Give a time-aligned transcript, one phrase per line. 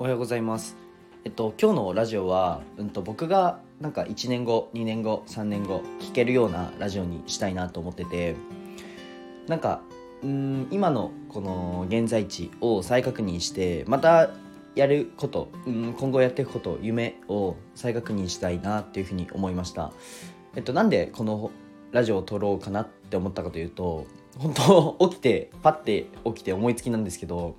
[0.00, 0.76] おはようございます。
[1.24, 8.36] えっと今日のラジオは、うんと僕がなんか1年後、2年後、3年後聞けるようなラジオにしたいなと思ってて、
[9.48, 9.82] なんか
[10.22, 14.30] うん今のこの現在地を再確認して、また
[14.76, 19.90] やること、うん今後やっていくこと、夢を再確認したいなっていうふうに思いました。
[20.54, 21.50] えっとなんでこの
[21.90, 24.06] ラジオを撮ろうかなって思ったかというと、
[24.38, 27.56] 本当起きてパッて起きて思いつきなんですけど。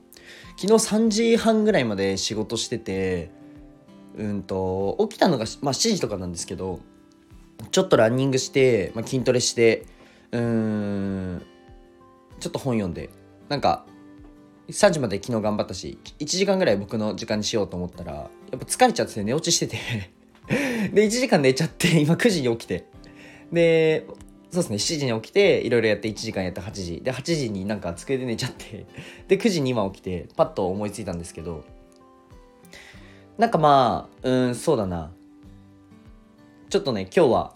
[0.57, 3.29] 昨日3時半ぐらいまで仕事してて
[4.17, 6.79] うんと起きたのが、まあ、7時とかなんですけど
[7.71, 9.85] ちょっとランニングして、まあ、筋トレして
[10.31, 11.41] うーん
[12.39, 13.09] ちょっと本読んで
[13.49, 13.85] なんか
[14.69, 19.77] 3時まで昨日頑張ったし1時間ぐらい僕の時間にしようと思ったらやっぱ疲れちゃって寝落ちしてて
[20.93, 22.85] で1時間寝ちゃって今9時に起きて
[23.51, 24.05] で
[24.51, 24.75] そうですね。
[24.77, 27.01] 7時に起きていろいろやって1時間やって8時。
[27.01, 28.85] で8時になんか机で寝ちゃって。
[29.27, 31.63] で9時に今起きてパッと思いついたんですけど。
[33.37, 35.11] なんかまあうんそうだな。
[36.69, 37.55] ちょっとね今日は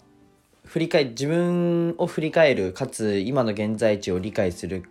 [0.64, 4.84] 振り返自分を振り返るかつ今の現在地を理解する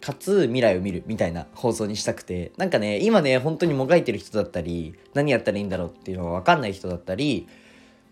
[0.00, 2.52] かつ未来を見るみたいな放送にしたくて。
[2.56, 7.46] なんかね今ね本当にもがいてる人だったり何やったらいいんだろうっていうのが分かんない人だったり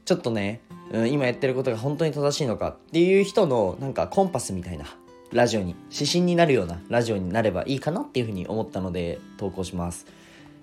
[0.08, 4.86] ちょっとね、うん、今やってることが本当に正しいのかっていう人のなんかコンパスみたいな
[5.34, 10.06] ラジオに指針になるようなラジオになればいいかなっていうふうに思ったので投稿します。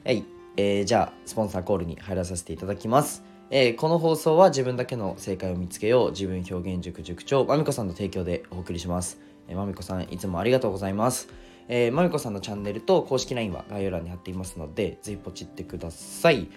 [0.03, 0.25] はい、
[0.57, 3.23] えーじゃあスポンサーコールに入らさせていただきます。
[3.51, 11.29] えーこの放送は自分だけの正解を見つけよう自分表現塾塾長まみこさんの提供でお送りします、えーまみこさんいつもありがとうございます。
[11.67, 16.47] えーまみこさんのチャンネルと公式 LINE は概要欄に貼っていますのでぜひポチってください。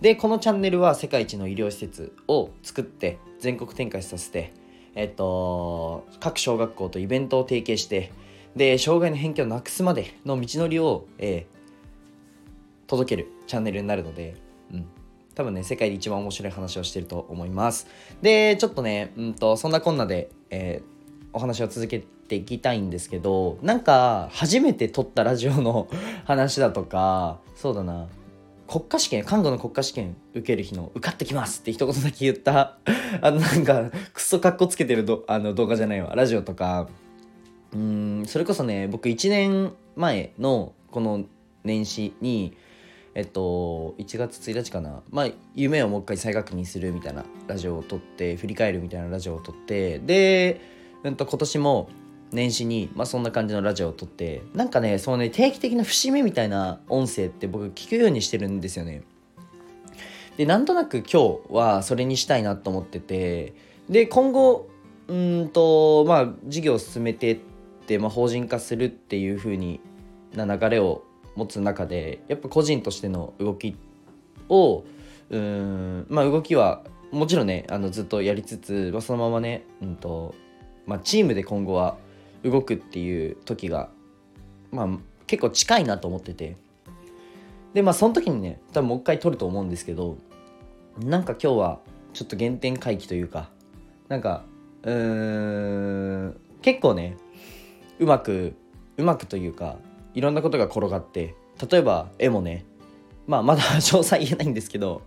[0.00, 4.52] でこのチャンネルは世界一の医療施設を作って全国展開させて
[4.94, 8.12] えっと各小学校とイベントを提携して
[8.56, 11.58] で障害の偏見をなくすまでの道のりを、えー
[12.88, 14.34] 届けるチャンネルになるので、
[14.72, 14.86] うん、
[15.34, 17.86] 多分ね世界で一番面白い話をしてると思います。
[18.22, 20.98] でちょっとね、うん、とそんなこんなで、えー
[21.32, 25.86] お話を続けていきたいんですけどなんか初めて撮ったラジオの
[26.24, 28.08] 話だとかそうだな。
[28.68, 32.76] 国家試験看護の国家試験受ける日の受かってきますって一言だけ言った
[33.22, 36.14] あのなんかクソかっこつけてるどあの動画じゃないわ。
[36.14, 36.88] ラジオとか。
[37.72, 41.24] うんそれこそね僕1年前のこの
[41.64, 42.56] 年始に
[43.14, 45.02] えっと1月1日かな。
[45.10, 50.60] まあ夢をもう一回再確認するみたいなラジオを撮って振り返るみたいなラジオを撮ってで、
[51.04, 51.88] うん、と今年も
[52.32, 59.02] 年始に、まあ、そんな感じのラジオを撮ってなんかねそのね定期的な節目みたいな音声って僕聞くようにしてるんですよね。
[60.36, 63.54] でなんとなく今日はそれにしたいなと思ってて
[63.88, 64.68] で今後
[65.08, 67.38] うんとまあ事業を進めてっ
[67.86, 69.80] て、まあ、法人化するっていう風に
[70.34, 71.02] な流れを
[71.34, 73.74] 持つ中でやっぱ個人としての動き
[74.48, 74.84] を
[75.30, 80.34] うんまあ動きはもちろんねあのずっとやりつつ、まあ、そのままね、うんと
[80.86, 81.98] まあ、チームで今後は
[82.44, 83.90] 動くっていう時が、
[84.70, 84.88] まあ、
[85.26, 86.56] 結構近いなと思ってて。
[87.74, 90.16] でまあその時にね多分もう一回撮ると思うんですけど
[91.00, 91.80] なんか今日は
[92.12, 93.50] ちょっと原点回帰というか
[94.08, 94.42] なんか
[94.82, 97.16] うーん結構ね
[97.98, 98.54] うまく
[98.96, 99.76] うまくというか
[100.14, 101.34] いろんなことが転がって
[101.70, 102.64] 例えば絵もね
[103.26, 105.02] まあまだ 詳細言えないんですけど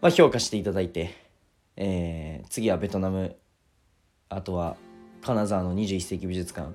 [0.00, 1.14] まあ評価していただいて、
[1.76, 3.36] えー次はベトナム
[4.28, 4.76] あとは
[5.22, 6.72] 金沢の21世紀美術館。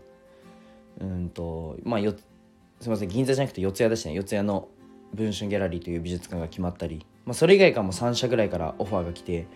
[1.01, 2.11] うんとまあよ
[2.79, 4.15] すみません銀座じゃなくて四谷でしたね。
[4.15, 4.67] 四谷の
[5.13, 9.47] 文春ギャラリーという美術館が決まったり、まあ、それ以外からも3社ぐらいからオファーが来て。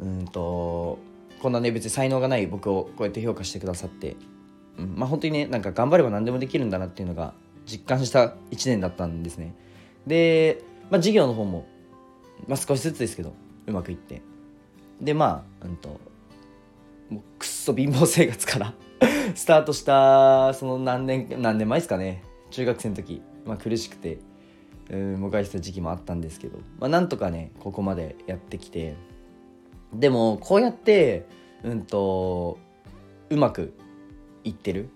[0.00, 0.98] うんと
[1.40, 4.16] こんなね別に才能がない僕をこうやって評価してくださって、
[4.78, 7.34] うん、まあ本当にねなんか頑張れば何でもできるんだなっていうのが
[7.66, 9.54] 実感した1年だったんですね。
[10.06, 11.66] で、まあ、事業の方も、
[12.46, 13.34] まあ、少しずつですけど
[13.66, 14.22] うまくいって。
[15.00, 16.00] でまあうんと
[17.10, 18.74] もうくっそ貧乏生活から
[19.34, 22.22] スタートしたその何年何年前ですかね。
[22.50, 24.18] 中学生の時、まあ、苦しくて
[24.90, 28.94] うんもがいてた時期もあったんですけど、まあ、なんとかねここまでやってきて。
[29.92, 31.26] でもこうやって
[31.64, 32.58] うんと
[33.28, 33.74] うまく
[34.44, 34.88] いってる。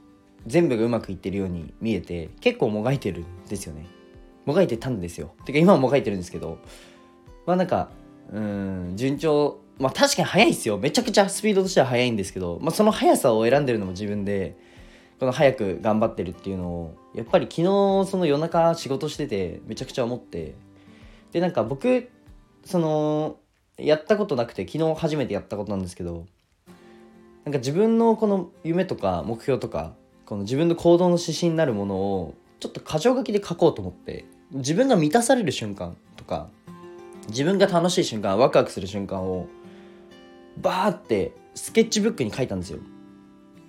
[0.47, 3.87] 全部がうまくいってるように見えて結構もがいてるんですよね。
[4.45, 5.33] もがいてたんですよ。
[5.47, 6.59] てか今はもがいてるんですけど。
[7.47, 7.91] まあなんか
[8.33, 10.79] うん順調まあ確かに速いですよ。
[10.79, 14.57] めちゃくちゃスピードとしては速いんですけど、まあ、その速さを選んでるのも自分で
[15.19, 17.65] この早く頑張ってるっていうのをやっぱり昨日
[18.11, 20.55] その夜中仕事しててめちゃくちゃ思って
[21.33, 22.09] でなんか僕
[22.65, 23.37] その
[23.79, 26.27] やったことなくて昨日初めてやったことなんですけど
[27.45, 29.95] なんか自分のこの夢とか目標とか
[30.27, 36.49] この自分の行動の指針になるものをちょっと箇条書きで書こうと思って自分が満たされる瞬間とか
[37.29, 39.49] 自分が楽しい瞬間ワクワクする瞬間を
[40.59, 42.79] バーってスケッチブックに書いたんですよ。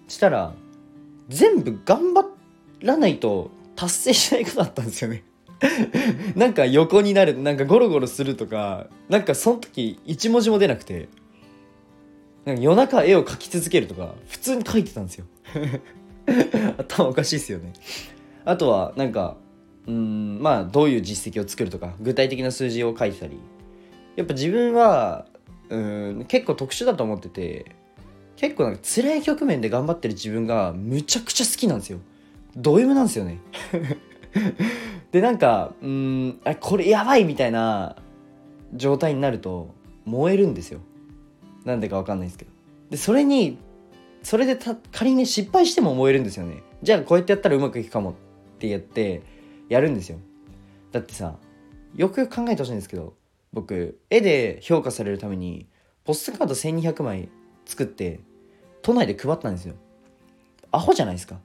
[0.07, 0.53] したら
[1.29, 2.25] 全部頑張
[2.81, 5.23] らないと達成しないことだったんですよね。
[6.35, 11.07] なんか横になるなんかゴロゴロするとかなんかその時一文字も出なくて
[12.43, 15.25] なんか夜中絵を描き続けるとか普通に描いてたんですよ。
[16.77, 17.73] 頭おかしいですよね。
[18.43, 19.38] あとはなんか
[19.88, 23.38] うんまあどういう実績を作るとか具体的な数字を書いてたり。
[24.15, 25.25] やっぱ自分は
[25.69, 27.75] うん結構特殊だと思ってて
[28.35, 32.00] 結構なんか辛い局面で頑張ってる自分がむちゃくちゃ好きなんですよ。
[32.56, 33.39] ド M なんですよね。
[35.12, 37.95] でなんかうんあこれやばいみたいな
[38.73, 39.73] 状態になると
[40.06, 40.79] 燃えるんですよ。
[41.63, 42.51] なんでか分かんないですけど。
[42.89, 43.57] でそれに
[44.21, 46.63] それでた仮に失敗しても燃えるんですよね。
[46.83, 48.13] じゃあこうやってやったらうまくいくかもっ
[48.59, 49.21] てやって
[49.69, 50.19] やるんですよ。
[50.91, 51.38] だってさ
[51.95, 53.13] よくよく考えてほしいんですけど
[53.55, 55.65] 僕絵で評価されるために
[56.03, 57.29] ポストカード1200枚
[57.65, 58.19] 作って
[58.81, 59.75] 都内で配ったんですよ。
[60.71, 61.39] アホじゃないですか。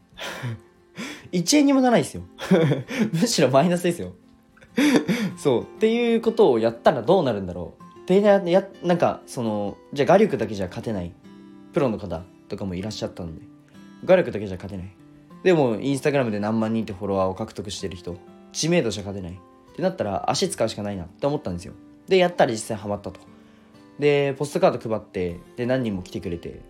[1.30, 2.24] 1円にもならないですよ。
[3.14, 4.12] むしろマイナスですよ。
[5.38, 5.62] そう。
[5.62, 8.08] っていうことをやったらどうなるんだろう。
[8.08, 11.12] でややなんかそのじゃあ画力だけじゃ勝てない。
[11.72, 13.40] プロの方とかもいらっしゃったので。
[14.04, 14.90] 画力だけじゃ勝てない。
[15.44, 18.16] でもインスタグラムで何万人ってフォロワーを獲得してる人。
[18.50, 19.32] 知名度じゃ勝てない。
[19.32, 21.74] ってなったら足使うしかないなって思ったんですよ。
[22.10, 23.20] でやったら実際ハマったと。
[23.98, 26.60] でポストカード配ってで何人も来てくれて。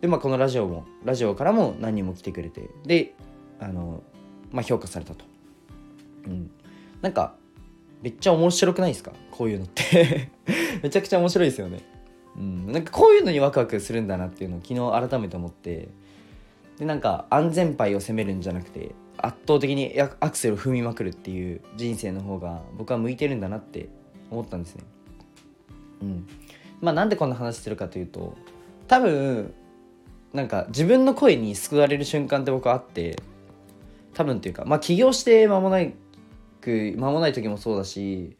[0.00, 2.68] でまあこのラジオもラジオからも何人も来てくれて。
[2.86, 3.14] で
[3.58, 4.02] あの
[4.52, 5.24] まあ評価されたと。
[6.26, 6.50] うん。
[7.00, 7.34] なんか
[8.02, 9.12] めっちゃ面白くないですか？
[9.30, 10.30] こういうのって。
[10.82, 11.80] めちゃくちゃ面白いですよね。
[12.36, 12.70] うん。
[12.70, 15.88] なんかこういうのにワクワクするんだなっていうのを昨日改めて思って。
[16.78, 23.90] でなんか安全牌を攻めるんじゃなくて圧倒的にアクセルを踏みまくるっていう人生の方が僕は向いてるんだなって
[24.30, 24.84] 思ったんですね。
[26.02, 26.26] うん。
[26.80, 28.34] まあなんでこんな話してるかというと
[28.88, 29.52] 多分
[30.32, 33.20] なんか自分の声に救われる瞬間って僕はあって
[34.14, 35.94] 多分っていうかまあ起業して間もない
[36.60, 38.36] く間もない時もそうだし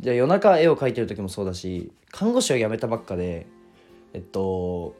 [0.00, 3.46] じゃあ夜中絵を描いてる時もそうだし看護師を辞めたばっかで
[4.12, 4.94] えっと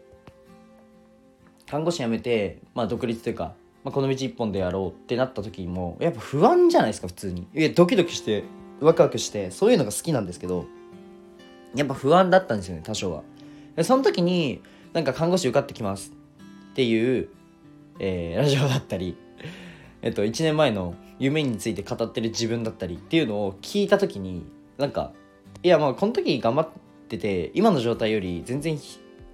[1.69, 3.53] 看護師辞めて、まあ、独立というか、
[3.85, 7.47] まあ、この道一本でやろうってなった時もやっぱ不安じゃないですか普通に。
[7.55, 8.45] いやドキドキして
[8.81, 10.67] ワクワクしてそういうのが好きなんですけど
[11.75, 13.23] やっぱ不安だったんですよね多少は。
[13.83, 14.61] その時に
[14.93, 16.13] なんか看護師受かってきます
[16.73, 17.29] っていう、
[18.01, 19.17] えー、ラジオだったり
[20.03, 24.45] えっと1年前の夢について語ってる自分だったりっていうのを聞いた時に
[24.79, 25.13] なんか
[25.63, 26.69] いやまあこの時頑張っ
[27.09, 28.79] てて今の状態より全然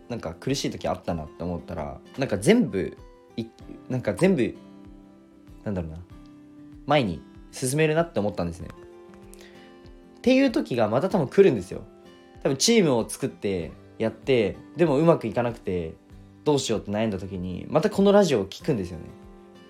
[0.08, 2.96] なんか苦しい時あったなって思ったらなんか全部
[3.36, 3.46] い
[3.88, 4.54] なんか全部
[5.64, 5.98] なんだろうな
[6.86, 8.68] 前に進めるなって思ったんですね。
[10.24, 11.82] っていう時がまた多分来るんですよ。
[12.42, 15.96] 多分チームを作ってやってでもうまくいかなくて
[16.44, 19.04] どうしようって悩んだ時にまたこのラジオを聞くんですよね。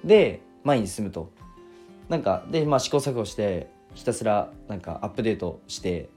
[0.05, 1.33] で前に進むと。
[2.09, 6.09] なんかでまあ試行錯誤してひたすらなんかアップデートして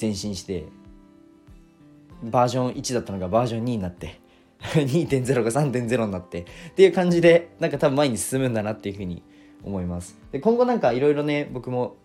[0.00, 0.66] 前進して
[2.22, 4.20] バージョン1だったのがバージョン2になって
[4.60, 9.24] 2.0が3.0になってっていう感じでなんか多分前に進むんだなっていうふうに
[9.64, 10.16] 思います。
[10.30, 11.96] で今後なんかいろいろね僕も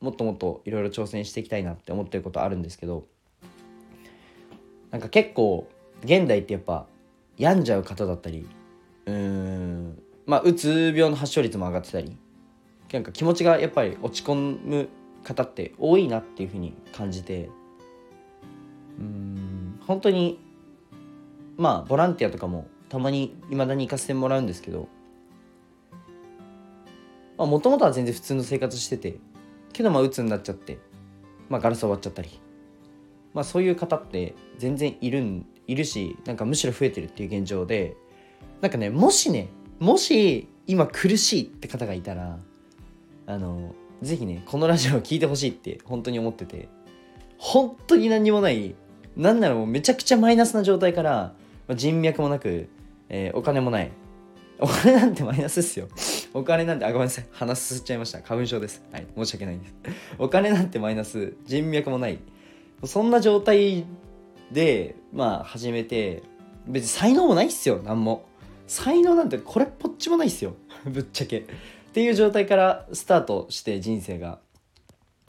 [0.00, 3.06] もっともっといろいろ挑戦していきたいなって思ってることあるんですけど
[4.90, 5.68] なんか結構
[6.04, 6.86] 現代ってやっぱ
[7.36, 8.46] 病んじゃう方だったり
[9.06, 12.16] うーんまあうつ病の発症率も上がってたり
[12.92, 14.88] なんか気持ちがやっぱり落ち込む
[15.24, 17.50] 方って多いなっていうふうに感じて
[18.98, 20.38] うん本当に
[21.56, 24.88] まあボランティアとかもたまにいまだに行かせてもらうんですけど
[27.36, 29.18] もともとは全然普通の生活してて
[29.72, 30.78] けどまあ鬱になっちゃって
[31.48, 32.40] まあガラス終わっちゃったり。
[33.34, 37.96] まあそういう方って全然いるんいるしなんかむしろ増えてるっていう現状で
[38.60, 39.48] なんかねもしね
[39.78, 42.38] もし今苦しいって方がいたら
[43.26, 46.68] あのぜひねこのラジオを聴いてほしいって本当に思ってて
[47.36, 48.74] 本当に何にもない
[49.16, 51.34] なんならもうめちゃくちゃマイナスな状態から
[51.74, 52.68] 人脈もなく、
[53.08, 53.90] えー、お金もない
[54.60, 55.88] お金なんてマイナスっすよ。
[56.34, 57.26] お金なんてあごめんなさい。
[57.30, 58.20] 鼻すすっちゃいました。
[58.22, 58.82] 花粉症です。
[58.92, 59.06] はい。
[59.16, 59.74] 申し訳ないです。
[60.18, 61.34] お金なんてマイナス。
[61.44, 62.18] 人脈もない。
[62.84, 63.84] そんな状態
[64.50, 66.22] でまあ始めて
[66.66, 67.80] 別に才能もないっすよ。
[67.84, 68.26] 何も。
[68.66, 70.54] 才能なんてこれっぽっちもないっすよ。
[70.84, 71.38] ぶっちゃけ。
[71.38, 71.44] っ
[71.92, 74.40] ていう状態からスタートして人生が。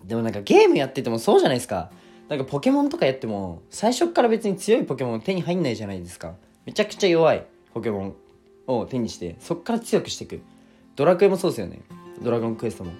[0.03, 1.91] でもなんかゲームやっててもそうじゃないですか。
[2.29, 6.33] なんかポケモンとかやっても最初から別に強いポケモン手に入んないじゃないですか。
[6.65, 8.15] めちゃくちゃ弱いポケモン。
[8.77, 10.41] を手にしてそっから強くしていく。
[10.95, 11.81] ドラクエもそうですよね。
[12.21, 12.91] ドラゴンクエストも。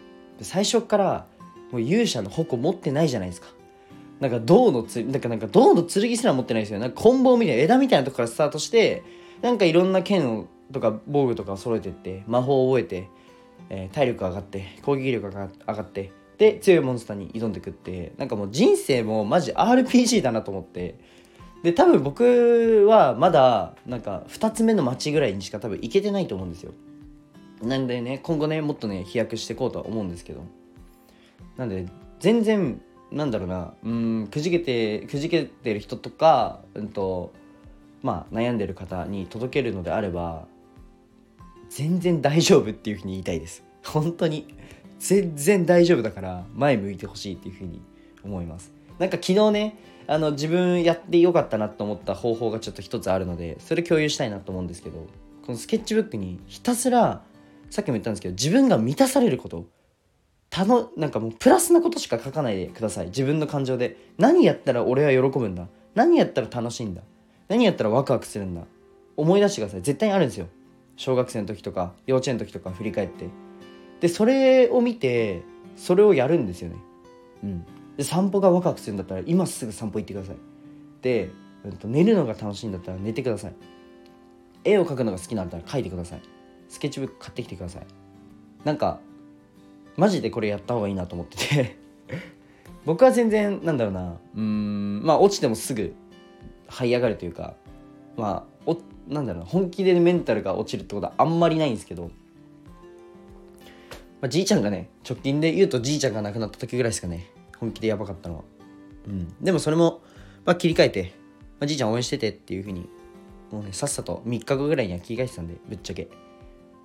[0.42, 1.26] 最初から
[1.72, 3.48] もう勇者の矛持ってないじゃないですか。
[4.20, 9.04] なんか銅のつなんかなんか銅の剣すら持ってないですよなんか棍棒みたいな枝みたいなとこからスタートして
[9.42, 13.08] なんかいろんな剣をとか防具とかを揃えてって魔法を覚えて、
[13.70, 21.19] えー、体力上がって攻撃力が上がってで強いモンスターに挑んでくってなんかもう人生もマジ RPG だなと思って。
[21.63, 26.74] で多分僕はまだなんか2つ目の街ぐらいにしか多分行けてないと思うんですよ。
[27.62, 30.44] なんでね今後ねもっとね飛躍していこうとは思うんですけど。
[31.58, 31.88] なんで
[32.20, 37.34] 全然なんだろうなうんくじけてくじけてる人とか、うんと
[38.01, 40.46] まあ、悩んでる方に届けるのであれば
[41.70, 43.63] 全然大丈夫っていうふうに言いたいです。
[43.84, 44.48] 本当に。
[45.00, 47.82] 全然大丈夫だから前向いてほしいっていうふうに
[48.24, 48.72] 思います。
[49.00, 49.77] なんか昨日ね
[50.08, 55.08] あの自分やってよかったなと思った方法がちょっと一つあるのでそれ共有したいなと思うんですけど
[55.46, 57.24] このスケッチブックにひたすら
[57.70, 59.65] さっきも言ったんですけど自分が満たされること
[60.50, 63.08] たのなんかもうプラスなことしか書かないでください。
[63.08, 63.98] 自分の感情で。
[64.18, 65.68] 何やったら俺は喜ぶんだ？
[65.94, 67.03] 何やったら楽しいんだ？
[67.50, 68.63] 何やったらワクワクするんだ？
[69.15, 69.84] 思い出してください。
[69.84, 70.48] 絶対にあるんですよ。
[70.96, 73.27] 小学生の時とか幼稚園の時とか振り返って。
[74.00, 75.44] でそれを見て
[75.75, 76.77] それをやるんですよね。
[77.44, 77.65] うん。
[78.00, 80.38] で散歩がワクワクするんだったら今すぐ散歩行ってください。
[81.01, 81.32] で、
[81.65, 83.53] うん、と寝るのが楽しいんだったら寝てください。
[84.63, 86.22] 絵を描くのが好きなんだったら描いてください。
[86.70, 87.82] スケッチブック買ってきてください。
[88.63, 89.01] なんか
[89.98, 91.77] マジでこれやった方がいいなと思ってて。
[92.88, 94.18] 僕は全然なんだろうな。
[94.34, 95.94] うんまあ落ちてもすぐ
[96.70, 97.56] 這い上がるというか
[98.15, 98.77] まあお
[99.13, 99.46] なんだろうな。
[99.46, 102.10] 本気でメンタルが落ちるってことはあんまりないんですけど、ま
[104.27, 107.38] あ、じいちゃんがね直近で言うとじいちゃんが亡くなった時ぐらいですかね。
[107.60, 108.44] 本気でやばかったのは、
[109.08, 110.01] うん、でもそれも、
[110.46, 111.13] まあ、切り替えて、
[111.60, 112.89] まあ、じいちゃん応援しててっていうふうに
[113.51, 116.08] もうねさっさと3日後ぐらいには切り替えてたんでぶっちゃけ。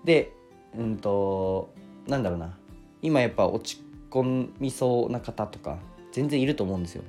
[0.04, 0.32] で
[0.76, 1.72] うんと
[2.06, 2.58] なんだろうな。
[3.02, 5.78] 今やっぱ落ち込みそうな方とか
[6.12, 7.02] 全然いると思うんですよ。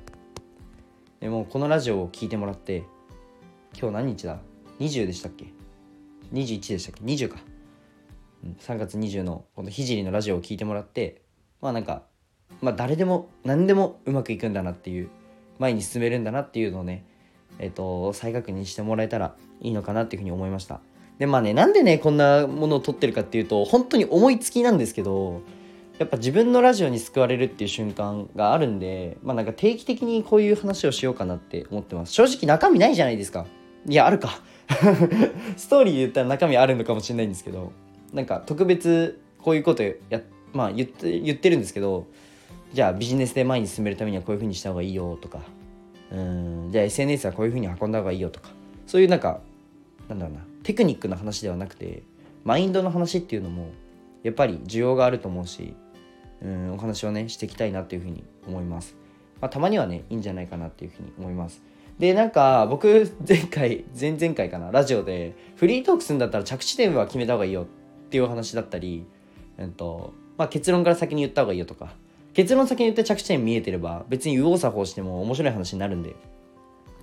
[1.22, 2.84] でもこのラジオを聴いてもらって
[3.80, 4.40] 今日何日だ
[4.80, 5.46] ？20でしたっけ
[6.34, 7.38] ？21でしたっけ？20か、
[8.44, 11.22] うん、3月20のこの聖のラジオを聴いてもらって
[11.62, 12.04] まあなんか
[12.62, 15.10] まあ誰でも何でもうまくいくんだなっていう
[15.60, 17.06] 前に進めるんだなっていうのをね
[17.60, 20.80] えっ、ー、と再確認してもらえたらいいのかなっていうふうに思いました。
[21.20, 25.42] でまあねなんでねこんなものを撮ってるかっていうと本当に思いつきなんですけど
[25.98, 32.14] やっぱ自分のラジオに救われるっていう瞬間があるんでまあなんか定期的にこういう話をしようかなって思ってます。
[32.14, 33.46] 正直中身ないじゃないですか。
[33.88, 34.42] いやあるか。
[35.56, 37.72] ストーリーで言ったら中身あるのかもしれないんですけど
[38.14, 39.94] なんか特別こういうことや
[40.54, 42.08] まあ言って言ってるんですけど
[42.76, 45.40] じゃあビジネスで前に進めるためにはこういう風にした方がいいよとか。
[46.12, 46.70] うん。
[46.74, 48.50] じゃあ SNS はこういう風に運んだ方がいいよとか。
[48.86, 49.40] そういうなんか
[50.10, 50.42] なんだろうな。
[50.64, 52.04] テクニックの話ではなくて
[52.44, 53.70] マインドの話っていうのも
[54.24, 55.74] やっぱり需要があると思うし
[56.42, 58.98] うんお話をねしていきたいなっていうふうに思います、
[59.40, 61.64] まあ、たまにはねいいんじゃないかなっていうふうに思います。
[61.98, 67.66] でなんか僕前回前々回かなラジオでフリートークするんだったら着地点は決めた方がいいよっ
[68.10, 69.06] ていう話だったり、
[69.58, 71.94] えっとまあ、結論から先に言った方がいいよとか。
[72.36, 76.16] 結論先に言って着地点見えてれば別に右往左往しても面白い話になるんで。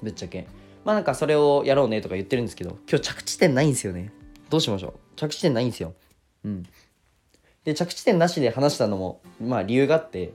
[0.02, 0.46] ぶっちゃけ。
[0.84, 4.12] まあなんかそれをやろうねとか言ってるんですけど今日着地点ないんですよね。
[4.50, 4.92] どうしましょう。
[5.16, 5.94] 着地点ないんですよ。
[6.44, 6.64] うん。
[7.64, 10.32] で着地点なしで話したのもまあ理由があって、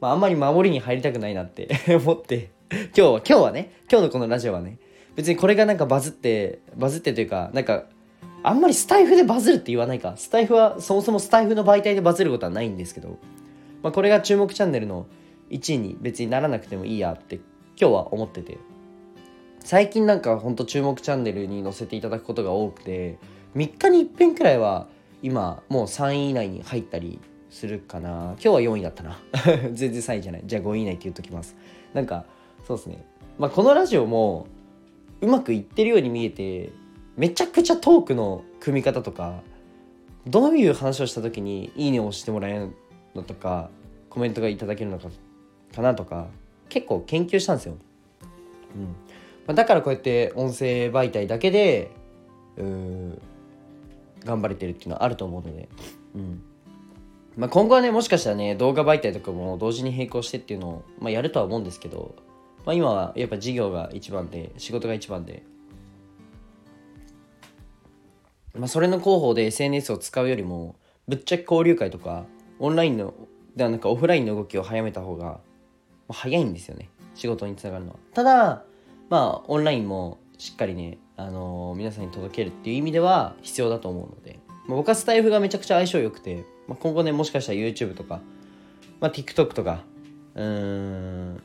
[0.00, 2.50] まあ、あんまり守りに入りたくないなって 思って。
[2.70, 4.78] 今日は今日はね今日のこのラジオはね
[5.16, 7.86] 別にこれがなんかバズってバズってというかなんか
[8.44, 10.14] あんまりスタイフでバズるって言わないか。
[10.16, 13.18] スタイフはそもそもスタイフの媒体でバズることはないんですけど、
[13.82, 15.06] まあ、これが注目チャンネルの
[15.50, 17.36] 1位に別にならなくてもいいやって
[17.80, 18.58] 今日は思ってて。
[19.62, 23.18] 最近なんかほんと注目チャンネルに載せていただくことが多くて
[23.54, 24.88] 3日に一遍くらいは
[25.22, 27.20] 今もう3位以内に入ったり
[27.50, 28.10] するかな。
[28.10, 29.18] 今日は4位だったな。
[29.72, 30.42] 全然3位じゃない。
[30.46, 31.56] じゃあ5位以内って言っときます。
[31.92, 32.24] なんか
[32.66, 33.04] そうですね。
[33.38, 34.46] まあこのラジオも
[35.20, 36.70] うまくいってるように見えて
[37.16, 39.42] めちゃくちゃトークの組み方とか
[40.26, 42.70] どういう話をした時に「いいね」を押してもらえる
[43.14, 43.70] のとか
[44.08, 45.08] コメントがいただけるのか
[45.74, 46.26] かなとか
[46.68, 47.76] 結構研究したんですよ。
[48.74, 48.82] うん。
[48.84, 48.92] ま
[49.48, 51.90] あ、だからこうやって音声媒体だけで
[52.56, 52.62] う
[54.24, 55.68] 頑張れてるっていうのはあると思うので、
[56.14, 56.42] うん。
[57.36, 62.14] まあ、今後はねもしかしたらね動画媒体とかも同時に並行してっていうのを、まあ、やるとは思うんですけど、
[62.66, 65.42] まあ、今はやっぱ事業が一番で仕事が一番で、
[68.54, 70.76] まあ、それの広報で SNS を使うよりも
[71.08, 72.24] ぶっちゃけ交流会とか
[72.60, 73.14] オンラインの
[73.56, 75.40] ではなんかオフラインの動きを早めた方が、
[76.08, 76.88] 早いんですよね。
[77.14, 77.96] 仕事につながるのは。
[78.14, 78.64] ただ
[79.08, 88.20] まあオンラインもしっかりねあのー、皆さんに届けるっていう意味では必要だと思うので、まあ、僕はスタイフがめちゃくちゃ相性良くて、まあ、今後ねもしかしたら YouTube とか
[89.00, 89.82] まあ TikTok とか
[90.34, 91.42] うーん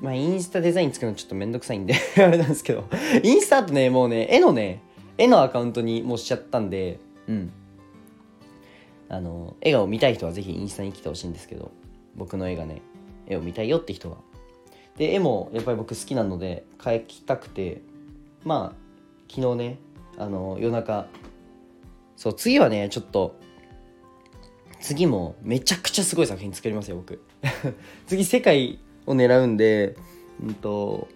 [0.00, 2.84] まあインスタデザイン作るのちょっとめんどくさいんで あれなんですけど。
[3.22, 4.82] インスタってねもうね絵のね
[5.16, 7.52] 絵のアカウントにもうしちゃったんでうん。
[9.08, 11.70] あの絵が見たい人はぜひインスタに来てほしいんですけど
[12.14, 12.82] 僕の絵がね
[13.26, 14.18] 絵を見たいよって人は。
[14.96, 17.82] で絵もやっぱり僕好きなので描きたくて
[18.44, 18.76] まあ
[19.32, 19.78] 昨日ね
[20.18, 21.06] あの夜中
[22.16, 23.36] そう次はねちょっと
[24.80, 27.20] 次もめちゃくちゃすごい作品作りますよ僕。
[28.06, 29.96] 次世界を狙うんで
[30.42, 31.08] うんと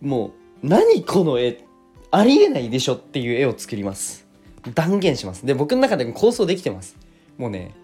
[0.00, 1.64] もう何この絵
[2.10, 4.26] ありえないでしょっていう絵を作ります。
[4.74, 5.46] 断言します。
[5.46, 6.96] で僕の中でも構想できてます。
[7.38, 7.74] もうね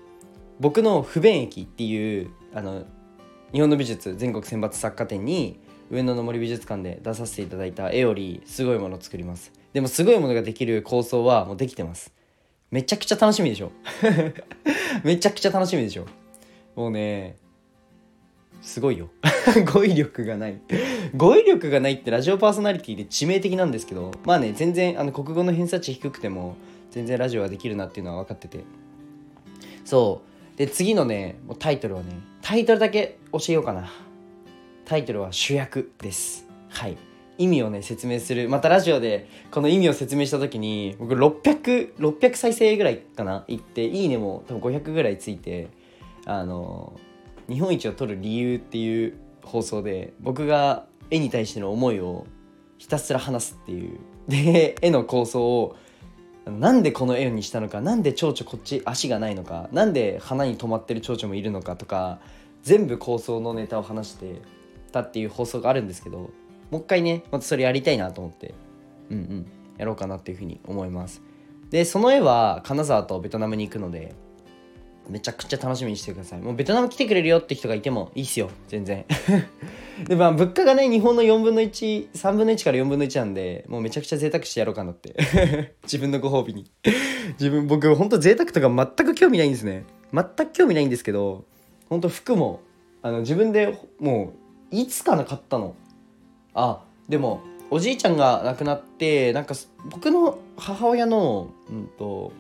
[0.61, 2.85] 僕の不便駅っていうあの
[3.53, 5.59] 日本の美術全国選抜作家展に
[5.91, 9.53] 上野の森美術館で出させていただいた絵よりすごいものを作ります。
[9.73, 12.13] でもすごいものができる構想はもうできてます。
[12.71, 13.71] めちゃくちゃ楽しみでしょ。
[15.05, 16.07] めちゃくちゃ楽しみでしょ。
[16.75, 17.37] もうね
[18.63, 19.09] すごいよ。
[19.73, 20.61] 語彙力がない。
[21.17, 26.57] 語彙力がないってラジオパーソナリティで致命的なんですけどまあね全然あの国語の偏差値低くても
[26.91, 28.65] 全然ラジオはできるなっていうのは分かってて。
[29.85, 30.23] そ
[30.55, 30.59] う。
[30.59, 32.09] で次のねもうタイトルはね
[32.43, 33.91] タイトルだけ教えようかな。
[34.85, 36.47] タイトルは主役です。
[36.69, 36.97] はい。
[37.39, 38.49] 意味をね説明する。
[38.49, 43.45] またラジオでこの意味を説明した時に僕600600再生ぐらいかな？
[43.49, 45.69] 行っていいねも多分500ぐらいついて
[46.25, 46.99] あの
[47.49, 52.27] 日本一を取る理由っていう放送で僕が絵に対しての思いを
[52.79, 53.99] ひたすら話すっていう。
[54.27, 55.77] で絵の構想を
[56.47, 62.19] なんでこの絵にしたのかなんで蝶々こっち足がないのかなんで花に止まってる蝶々もいるのかとか
[62.65, 64.43] 全部構想のネタを話して
[64.91, 66.31] たっていう放送があるんですけど
[66.73, 68.55] もう一回ねまたそれやりたいなと思って
[69.11, 69.47] うんうん
[69.79, 71.23] やろうかなっていうふうに思います。
[71.71, 74.15] でその絵は金沢とベトナムに行くので
[75.09, 76.41] めちゃくちゃ楽しみにしてください。
[76.41, 78.51] もうベトナム来てくれるよって人がいてもいいっすよ。
[78.69, 79.05] 全然。
[80.07, 85.15] でまあ物価がね日本の4分の13分の1から4分の1なんでもうめちゃくちゃ贅沢してやろうかなって。
[85.85, 86.71] 自分のご褒美に。
[87.39, 89.85] 自分僕ほんと贅沢とか全く興味ないんですね。
[90.13, 91.45] 全く興味ないんですけど
[91.89, 92.61] ほんと服も
[93.03, 94.33] あの自分でも
[94.73, 95.75] ういつかな買ったの。
[96.55, 97.41] あでも
[97.71, 99.55] おじいちゃんが亡くなってなんか
[99.91, 102.33] 僕の母親の、うんと、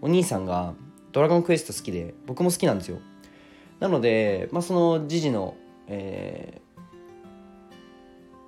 [0.00, 0.74] お兄さんが
[1.14, 2.98] ドラゴンクエスト好きで僕も好きなんですよ。
[3.78, 6.60] なので、まあ、その時事の、え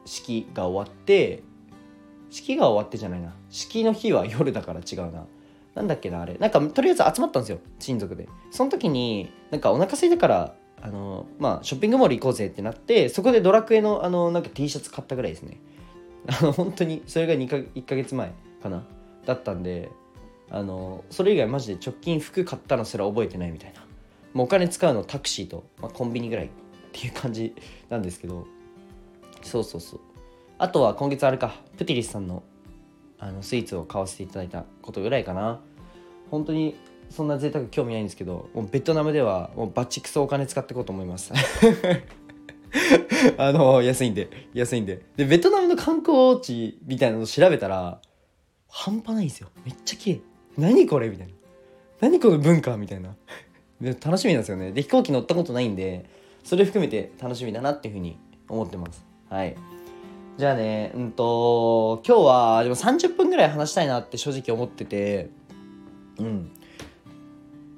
[0.04, 1.42] ー、式が終わって
[2.30, 3.34] 式が終わってじゃないな。
[3.50, 5.26] 式の日は夜だから違うな。
[5.76, 6.34] なんだっけなあれ。
[6.34, 8.28] なんかとりあえず集まったんですよ親族で。
[8.50, 15.60] その時になんかお腹空いたからあのまあショッピングモール行こうぜってなってそこでドラクエのあのなんか T シャツ買ったぐらいですね。
[16.26, 18.82] あの本当にそれが2か1ヶ月前かな。
[19.24, 19.90] だったんで
[20.50, 23.84] あのそれ以外マジで直近服買ったのすら覚えてないみたいな。
[24.32, 26.50] もうお金使うのタクシーと、まあ、コンビニぐらいっ
[26.92, 27.54] ていう感じ
[27.88, 28.46] なんですけど。
[29.42, 30.00] そうそうそう。
[30.58, 31.54] あとは今月あれか。
[31.78, 32.42] プティリスさんの
[33.18, 35.60] あのスイーツを買わせていただいたことぐらいかな。
[36.30, 36.76] 本当に
[37.10, 41.32] そんな贅沢興味ないんですけどもうベトナムではもうバチクソお金使っていこうと思います。
[43.38, 45.02] あの安いんで安いんで。
[45.16, 48.00] でベトナムの観光地みたいなのを調べたら
[48.68, 49.48] 半端ないんですよ。
[49.64, 50.20] めっちゃ綺麗。
[50.56, 51.32] 何これみたいな。
[52.00, 53.14] 何この文化みたいな。
[53.80, 54.72] で楽しみなんですよね。
[54.72, 56.06] で飛行機乗ったことないんで
[56.44, 59.04] それ含めて楽しみだなっていうふうに思ってます。
[59.28, 59.56] はい。
[60.38, 65.30] じゃあねうんと今日はでも30分ぐらい話したいなって正直思ってて
[66.18, 66.50] うん。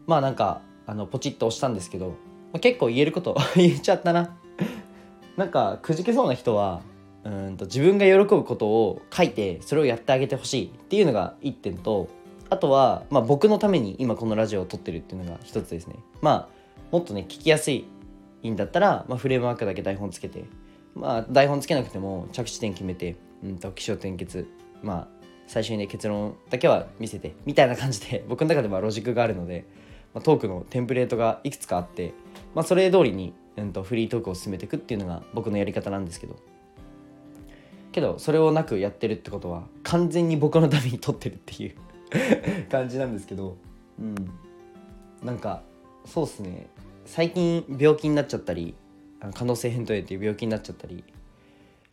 [0.07, 2.15] まあなんかあのポチッと押したんですけど、ま
[2.55, 4.37] あ、結構言えること 言っちゃったな。
[5.37, 6.83] なんかくじけそうな人は
[7.25, 12.09] うんと自分が喜ぶことを書いてそれをやってあげてほしいっていうのが1点と
[12.51, 15.97] あとは、まあ、僕のために今このラジオを撮ってるっていうのが一つですね。
[16.23, 16.59] まあ
[16.91, 17.85] もっとね聞きやすい
[18.49, 20.45] んだったら、まあ、フレームワークだけ台本つけて
[20.95, 24.47] まあ台本つけなくても着地点決めて、うんと起承転結
[24.83, 25.09] まあ
[25.47, 29.65] 最初にね結論だけは見せてみたいな感じで 僕の中ではロジックがあるので、
[30.15, 32.13] まあ、トークのテンプレートがいくつかあって、
[32.55, 36.37] まあ、それ通りに、うんとフリートークを進めていくっていうのが僕のやり方なんですけど。
[37.91, 41.75] けどそれをなくやってるってことは完全に僕のために撮ってるっていう。
[42.71, 43.57] 感じなんですけど
[43.99, 44.15] うん。
[45.23, 45.63] なんか
[46.05, 46.69] そうっすね。
[47.05, 48.75] 最近病気になっちゃったり
[49.35, 51.03] 可能性扁桃炎っていう病気になっちゃったり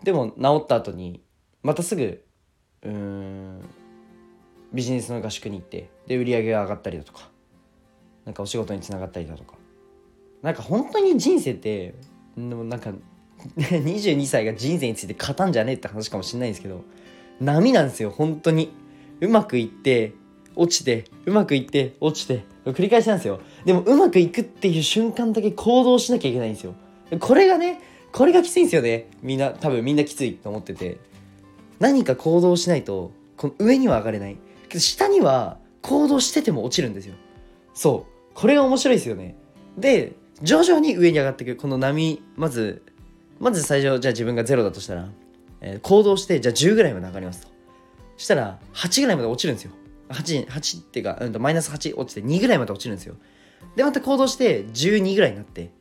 [0.03, 1.21] でも治った後に
[1.63, 2.21] またすぐ
[2.83, 3.61] うん
[4.73, 7.29] ビジネスの合宿に行ってで売り上げが上がったりだとか
[8.25, 9.55] なんかお仕事につながったりだとか。
[10.45, 11.95] なんか本当に人生って
[12.37, 12.93] でもなんか
[13.57, 16.83] 22歳が人生について語んじゃねえって話かもしれないんですけど
[17.41, 18.71] 波なんですよ本当に。
[19.21, 20.13] うまくいって
[20.55, 23.39] 落ちてうまくいって落ちて繰り返しなんですよ。
[23.65, 26.73] でもうまくいくっていう瞬間だけ行動しなきゃいけないんですよ。
[27.19, 29.09] これがねこれがきついんですよね。
[29.21, 30.97] みんな多分みんなきついと思ってて。
[31.77, 34.37] 何か行動しないとこの上には上がれない。
[34.69, 37.15] けど下には行動してても落ちるんですよ。
[37.73, 38.33] そう。
[38.33, 39.35] これが面白いですよね。
[39.77, 42.83] で徐々に上に上がっていくこの波まず
[43.39, 45.09] まず最初じゃあ自分が0だとしたら、
[45.61, 47.54] えー、行動してじゃあ10ぐらいまで上がりますと。
[48.17, 49.71] したら8ぐらいまで落ちるんですよ。
[50.09, 53.15] 8 8っていうか、うん、マイナス8落ちて2ぐらいまで落ちるんですよ。
[53.75, 55.71] でまた行動して12ぐらいになって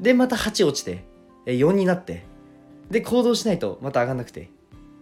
[0.00, 1.04] でまた8落ちて
[1.46, 2.24] 4になって
[2.90, 4.50] で行動しないとまた上がんなくて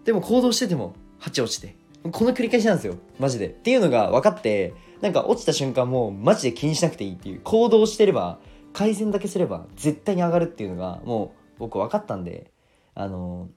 [0.04, 1.76] でも行動してても8落ちて
[2.10, 3.48] この繰り返しなんですよマジで。
[3.48, 8.38] っていうのが分かってなんか落ちた瞬間もうマジで気にしなくていいっていう行動してれば
[8.72, 12.50] 改善だけすれば絶対に上がるっていうのがもう僕分かったんで
[12.94, 13.48] あの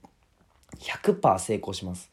[0.80, 2.12] 100%成功します。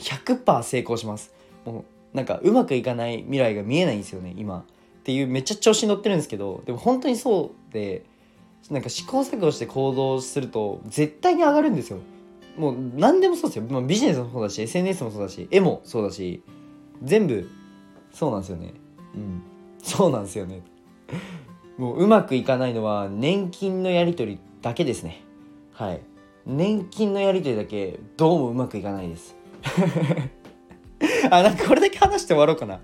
[0.00, 1.34] 100%成功します。
[1.64, 4.60] もうなんかうまくいかない未来が見えないんですよね今。
[4.60, 4.62] っ
[5.04, 8.04] ていうめっちゃ調子に乗ってるんですけどでも本当にそうで
[8.70, 11.98] なんか試行錯誤して行動すると絶対に上がるんですよ。
[12.56, 16.42] もう何でもそうですよ、まあ、ビジネスもそうだし SNS もそうだし絵もそうだし
[17.02, 17.48] 全部
[18.12, 18.72] そうなんですよね。
[19.14, 19.42] うん。
[19.82, 20.62] そうなんですよね。
[21.76, 25.22] もううまくいかないのは年金のやり取りだけですね。
[25.72, 26.00] はい。
[26.46, 29.34] 年金のやり取りだけどうもうまくいかないです。
[31.30, 32.80] あなんかこれだけ話して終わろうかな。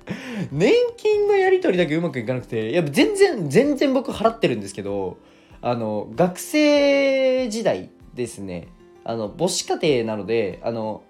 [0.50, 5.18] 年金のやり取りだけうまくいかなくていや全然全然僕払ってるんですけど
[5.60, 8.68] あの学生時代ですね。
[9.04, 11.02] あの母子家庭なのであの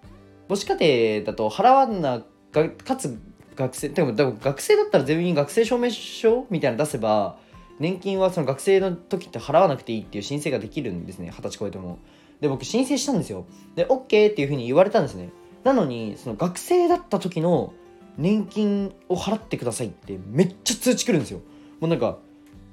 [0.48, 3.16] 母子家庭だと払わなかつ
[3.54, 7.38] 学生でも学生だったら全員学生証明書みたいなの出せば
[7.78, 11.30] 年金はその学生の時って払わなくていいっていう申請ができるんですね。
[11.30, 11.98] 二十歳超えても。
[12.40, 13.46] で僕申請したんですよ。
[13.74, 15.31] で OK っていうふうに言われたんですね。
[15.64, 17.74] なのにその学生だった時の
[18.16, 21.40] 年金を払ってくださいってめっちゃ通知来るんですよ。
[21.81, 22.18] もうなんか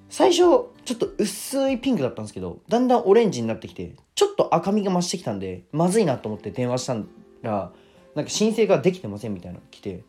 [0.09, 6.95] 最初ちょっと薄いピンクだったんですけどだんだんオレンジになってきてちょっと赤みが増してきたんでまずいなと思って電話した
[7.41, 7.71] ら
[8.15, 10.03] なんか申請ができてませんみたいなの来て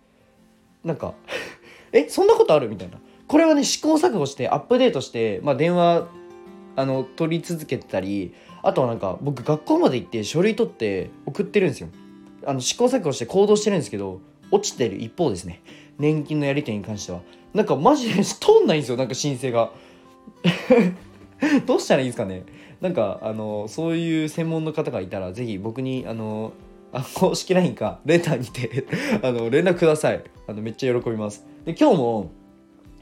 [0.84, 1.14] なんか
[1.92, 2.68] えそんなことある？
[2.68, 3.00] みたいな。
[3.26, 6.08] これはね試行錯誤してアップデートして、まあ、電話
[6.78, 11.88] あの取り続けてたりあとはなんか僕学校まで行って書類取って送ってるんですよ。
[12.46, 14.20] あの試行錯誤して行動してるんですけど
[14.52, 15.60] 落ちてる一方ですね。
[15.98, 17.20] 年金のやり取りに関しては。
[17.52, 19.72] なんかマジで通んないんですよなんか申請が。
[21.66, 22.44] どうしたらいいんですかね。
[22.80, 26.52] なんかあのそういう専門の方がいたら是非僕にあの
[26.92, 28.86] あ公式 LINE かレターにて
[29.26, 30.22] あの連絡ください。
[30.46, 31.44] あのめっちゃ喜びます。
[31.64, 32.30] で今日も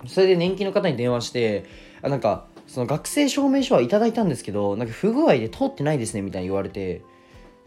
[0.06, 1.64] それで年金の方に電話して
[2.00, 7.02] あなんかその学生証明書はいただいたんですけどなんか不具合で通ってないですねみたいに言われて。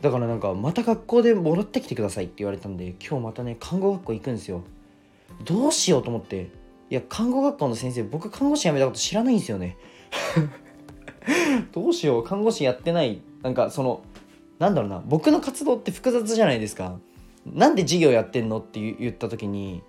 [0.01, 4.63] だからなんかまた学校でもらってきてくださいって言われたんで今日またね看護学校行くんですよ。
[5.43, 6.49] どうしようと思って。
[6.89, 9.77] いや看護学校の先生僕看護師辞めたこと知らないんですよね。
[11.73, 12.23] どうしよう。
[12.23, 13.21] 看護師やってない。
[13.43, 14.01] なんかその
[14.57, 15.03] なんだろうな。
[15.05, 16.97] 僕の活動って複雑じゃないですか。
[17.45, 19.81] なんで授業やってんのって言った時に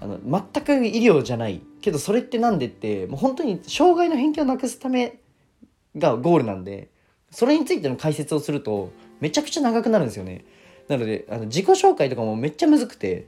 [0.00, 0.18] あの
[0.52, 1.60] 全く医療じゃない。
[1.80, 5.20] けどそれって何でってもう本当に障害の偏見をなくすため
[5.96, 6.88] がゴールなんで
[7.30, 10.44] それについての解説をするとめちゃくちゃ長くなるんですよね。
[10.88, 13.26] なのであの自己紹介とかもめっちゃむずくて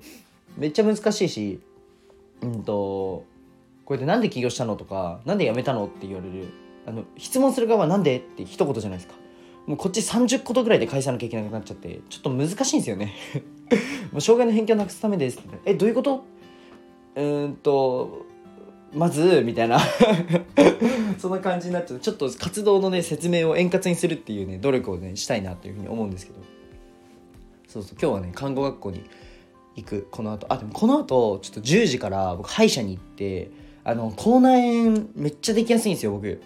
[0.56, 1.60] めっちゃ難しいし
[2.42, 3.24] うんとこ
[3.88, 6.48] うやって何で起業したのとか何で辞めたのって言われる。
[6.86, 9.14] あの質問する側は何でって一言じゃないですか。
[9.66, 13.14] もうこっち30ことぐらいで返さなきゃいけなくなっちゃってちょっと難しいんですよね。
[14.10, 16.24] もう障害の偏見をなくすためですえどういうこと？
[17.16, 18.26] うんと
[18.92, 19.78] まずみたいな。
[21.18, 22.00] そんな感じになっちゃう。
[22.00, 26.38] ちょっと活動のね説明を円滑にするっていうね努力をねしたいなというふうに思うんですけど。
[27.68, 29.02] そうそう今日はね看護学校に
[29.76, 30.46] 行くこの後。
[30.48, 33.50] あでもこの後ちょっと10時から僕歯医者に行って
[33.84, 36.40] あの口内炎めっちゃできやすいんですよ僕。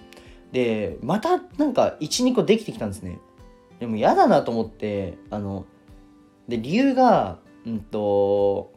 [0.52, 3.18] でまたなんか12個できてきたんですね。
[3.80, 5.64] でも嫌だなと思ってあの
[6.48, 8.73] で理由がうんと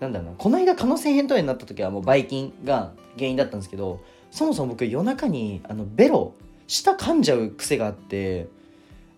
[0.00, 6.34] なんだろうなこの間可能性扁桃炎になった時はもうばい菌が原因だったんですけどそもそも僕夜中にあのベロ
[6.66, 8.48] 舌噛んじゃう癖があって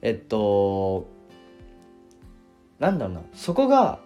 [0.02, 1.08] えっと
[2.78, 3.98] なんだろうなそこが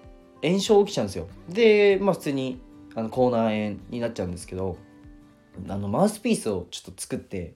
[0.43, 1.29] 炎症起きちゃうんですよ。
[1.49, 2.61] でまあ普通に
[2.95, 4.77] あの口内炎になっちゃうんですけど
[5.69, 7.55] あのマウスピースをちょっと作って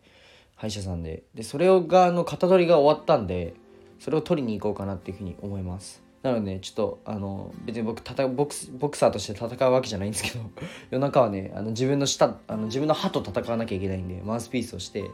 [0.55, 1.25] 歯医者さんで。
[1.35, 3.55] でそれがあの型取りが終わったんで
[3.99, 6.06] それを取りに行こうかなっていうふうに思います。
[6.27, 10.41] なので、ね、ちょっとあの別に僕たボクボクサーとして戦うわけじゃないんですけど
[10.91, 15.05] 夜中はねあの自分の舌あの自分の歯と戦わなきゃいけないんでマウスピースをして、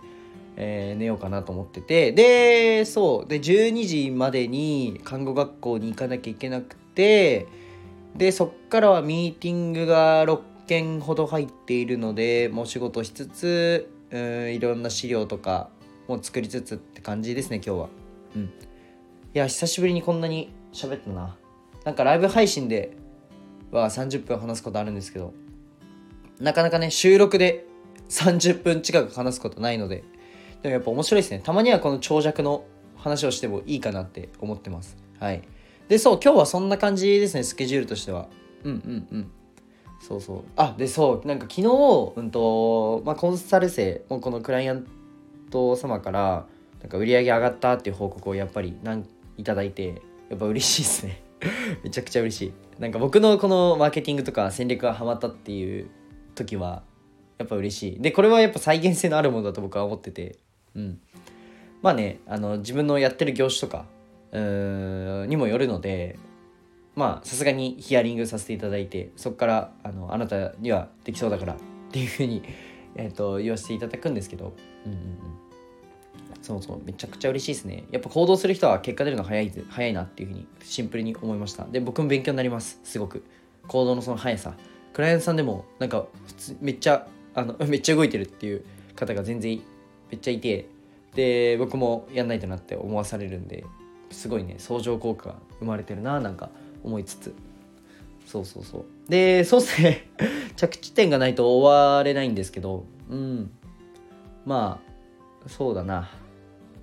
[0.56, 7.46] えー、寝ようかなと思っててでそうで12時までに看護学校に行かなきゃいけなくて
[8.16, 15.68] でそっからはミーティングが6件ほど入っているのでもう仕事しつつうんいろんな資料とか
[16.08, 17.88] も作りつつって感じですね今日は。
[18.34, 18.42] うん。
[19.34, 21.36] いや久しぶりにこんなに喋ったな。
[21.84, 22.96] なんかライブ配信で
[23.70, 25.32] は30分話すことあるんですけど
[26.38, 27.66] なかなかね収録で
[28.08, 30.04] 30分近く話すことないので
[30.62, 31.40] でもやっぱ面白いですね。
[31.42, 32.64] たまにはこの長尺の
[32.96, 34.96] 話をしてもいいかなって思ってます。
[35.18, 35.42] はい。
[35.88, 38.28] でそう今日はそんな感じですねスケジュールとしては。
[38.64, 39.30] うんうんうん。
[40.00, 40.42] そうそう。
[40.56, 44.86] あでそうなんか昨日、うんとまあ、コンサル生もうこのクライアン
[45.50, 46.46] ト様から
[46.80, 49.04] なんか売り上げ上がったっていう報告をやっぱりなん
[49.36, 50.00] いただいて
[50.32, 51.22] やっぱ嬉しいですね。
[51.84, 52.52] めちゃくちゃ嬉しい。
[52.80, 55.90] なんか僕のこのマーケティングとか戦略がハマったっていう
[56.34, 56.82] 時は
[57.36, 58.00] やっぱ嬉しい。
[58.00, 60.38] でこれはやっぱ再現性のあるものだと僕は思ってて。
[60.74, 61.00] うん。
[61.82, 63.84] まあねあの自分のやってる業種とか
[64.30, 66.18] うーんにもよるので
[66.94, 71.56] まあさすがにヒアリングさせていただいてそこからあのあなたにはできそうだからっ
[71.90, 72.42] ていうふうに、
[72.94, 74.54] えー、と言わせていただくんですけど。
[74.86, 75.41] うんうんうん。
[76.42, 77.84] そうそうめちゃくちゃ嬉しいですね。
[77.92, 81.64] やっぱ行動する人は結果出るの早い早いなっていうふうにシンプルに思いました。
[81.64, 82.80] で僕も勉強になります。
[82.82, 83.24] すごく。
[83.68, 84.54] 行動のその速さ。
[84.92, 88.64] クライアントさんでもなんか普通めっちゃあの めっちゃ動いてるっていう
[88.96, 89.60] 方が全然
[90.10, 90.68] めっちゃいて。
[91.14, 93.64] で僕もやんないとなって思わされるんで
[94.10, 96.48] すごいね相乗効果が生まれてるななんか
[96.82, 97.34] 思いつつ。
[98.26, 98.84] そうそうそう。
[99.08, 100.08] でそうっすね。
[100.56, 103.50] 着地点がないと終われないんですけどうん。
[104.44, 104.80] ま
[105.46, 106.10] あそうだな。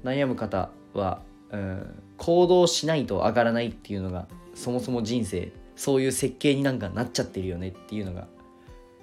[0.04, 8.28] 悩む方は、うん、行動しないと上がらないっていうのがそもそも人生そういう設計になんかなっちゃってるよねっていうのが。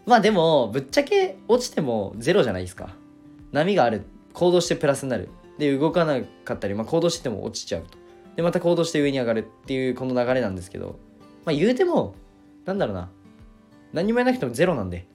[0.04, 2.90] まあでもぶっちゃけ落ちてもゼロじゃないですか。
[3.52, 4.02] 波がある。
[4.34, 5.30] 行動してプラスになる。
[5.58, 7.96] で動かなかったり、まあ、行動してても落ちちゃうと。
[8.36, 10.98] でまた行動して上に上がるっていうこの流れなんですけど。
[11.46, 12.14] まあ言うても
[12.66, 13.08] なんだろうな。
[13.94, 15.06] 何もやらなくてもゼロなんで。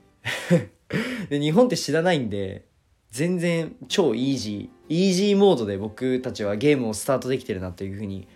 [1.30, 2.66] で日本って知らないんで
[3.12, 8.28] 全然超イージーイージーモードで僕たちはゲームをスタートできてるなというふうに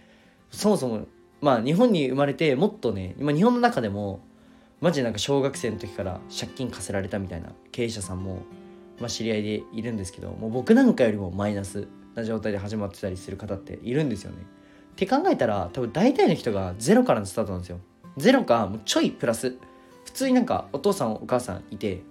[0.52, 1.08] そもそも
[1.42, 4.20] まあ日本に生まれてもっとね今日本の中でも
[4.82, 8.44] マジでなんか小学生の時から借金課せられたみたいな経営者さんも、
[9.00, 14.38] まあ、知り合いでいるんですけどもう僕なんかよりもマイナスな状態で始まってたりする方っているんですよね。
[14.92, 17.80] って考えたら多分大体の人がゼロからのスタートなんですよ。
[18.18, 19.58] ゼロかもうちょいプラス
[20.06, 22.02] 普通になんかお父さんお母さんいて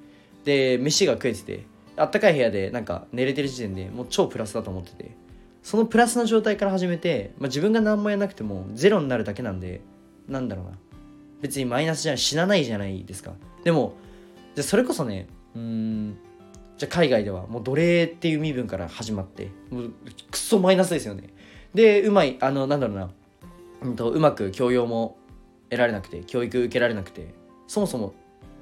[0.44, 5.24] で飯が食えててあったかい部屋でなんか寝れてる時点でもう超プラスだと思ってて。
[5.64, 9.80] そのプラスの状態から始めて、まあ、自分が何もやらなくてもゼロになるだけなんで
[10.28, 10.72] なんだろうな。
[11.40, 13.32] 別にマイナスじゃ死なないじゃないですか。
[13.64, 13.94] でも
[14.54, 15.26] じゃそれこそね
[15.56, 16.18] うん
[16.76, 19.92] じゃ海外ではもう奴隷っていう身分から始まってもう
[20.30, 21.32] クソマイナスですよね。
[21.72, 23.10] でうまいあのなんだろうな、
[23.82, 25.16] うんと、うまく教養も
[25.70, 27.32] 得られなくて教育受けられなくて
[27.66, 28.12] そもそも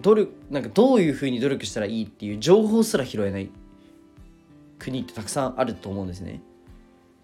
[0.02, 3.50] 努力なんかどういうふうに努力したらいいっていう情報すら拾えない
[4.78, 6.40] 国ってたくさんあると思うんですね。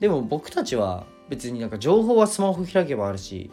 [0.01, 3.51] でも僕たちは別になんか情報はスマホ開けばあるし、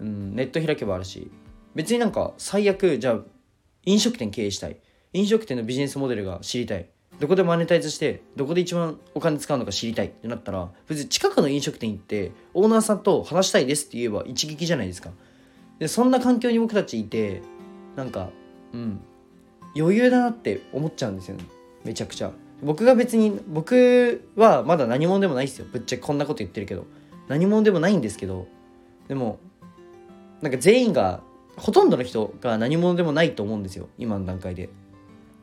[0.00, 1.30] うん、ネット開けばあるし
[1.74, 3.20] 別になんか最悪じゃあ
[3.84, 4.78] 飲食店経営したい。
[5.12, 6.88] 飲食店のビジネスモデルが知りたい。
[7.20, 10.06] どこでマネタイズしてどこで一番お金使うのか知りたい。
[10.06, 15.10] ってなったら別に近くの飲食店行ってオーナーさんと話したいですって言えば一撃じゃないですか。
[15.78, 17.42] でそんな環境に僕たちいて
[17.96, 18.30] なんか
[18.76, 19.00] うん。
[19.76, 21.44] 余裕だなって思っちゃうんですよね。
[21.84, 22.30] めちゃくちゃ。
[22.62, 25.66] 僕が別に僕はまだ何者でもないですよ。
[25.70, 26.84] ぶっちゃけこんなこと言ってるけど。
[27.28, 28.46] 何者でもないんですけど。
[29.08, 29.38] でも
[30.42, 31.20] なんか全員が
[31.56, 33.88] ほとんどの人が何者でもないと思うんですよ。
[33.98, 34.68] 今の段階で。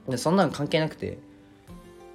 [0.07, 1.17] でそんなの関係なくて。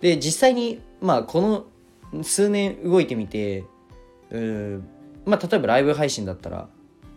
[0.00, 3.64] で実際にまあこの数年動いてみて
[4.30, 4.88] うん
[5.26, 6.68] まあ例えばライブ配信だったら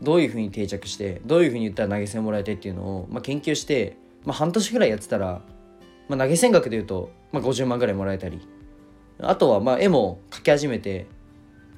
[0.01, 5.41] どういうふうに定着してどういうふうに言ったら投げ銭もらえてっていうのを、まあ、研究して、まあ、半年ぐらいやってたら、
[6.09, 8.41] まあ、投げ銭額でいうと、まあ、50万ぐらいもらえたり。
[9.23, 11.05] あとはまあ絵も描き始めて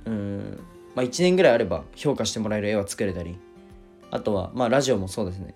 [0.05, 0.59] うん、
[0.95, 3.37] まあ、1年ぐらいあれば評価してもらえる絵は作れたり。
[4.11, 5.53] あとはまあラジオもそうですね。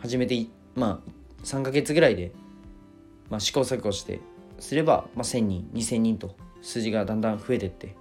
[0.00, 2.32] 始めてまあ3ヶ月ぐらいで、
[3.30, 4.20] まあ、試行錯誤して
[4.58, 7.94] すれば、まあ、1000人2000人と数字がだんだん増えてって。